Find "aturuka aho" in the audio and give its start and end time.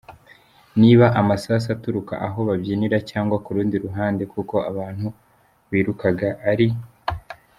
1.75-2.39